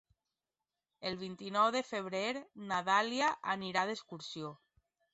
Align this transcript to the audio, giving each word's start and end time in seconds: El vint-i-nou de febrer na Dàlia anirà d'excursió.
El 1.09 1.17
vint-i-nou 1.25 1.69
de 1.77 1.83
febrer 1.91 2.23
na 2.73 2.83
Dàlia 2.91 3.31
anirà 3.57 3.89
d'excursió. 3.93 4.57